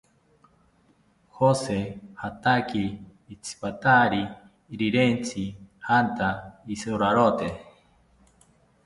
Jose 1.39 1.75
jataki 2.21 2.85
itsipatari 3.33 4.21
rirentzi 4.79 5.43
janta 5.85 6.27
isorarote 6.75 7.47